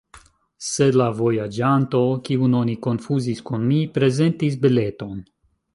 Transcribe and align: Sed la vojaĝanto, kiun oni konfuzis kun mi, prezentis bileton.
Sed 0.67 0.95
la 1.01 1.09
vojaĝanto, 1.19 2.01
kiun 2.29 2.57
oni 2.63 2.77
konfuzis 2.89 3.47
kun 3.51 3.69
mi, 3.69 3.79
prezentis 3.99 4.63
bileton. 4.67 5.25